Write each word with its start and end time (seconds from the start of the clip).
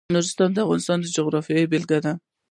نورستان 0.15 0.49
د 0.53 0.57
افغانستان 0.65 0.97
د 1.01 1.05
جغرافیې 1.15 1.69
بېلګه 1.71 1.99
ده. 2.05 2.13